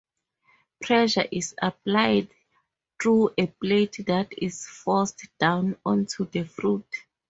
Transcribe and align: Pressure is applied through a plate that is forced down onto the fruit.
Pressure 0.81 1.27
is 1.31 1.53
applied 1.61 2.27
through 2.99 3.35
a 3.37 3.45
plate 3.45 3.97
that 4.07 4.29
is 4.35 4.65
forced 4.65 5.27
down 5.37 5.77
onto 5.85 6.25
the 6.25 6.41
fruit. 6.41 6.87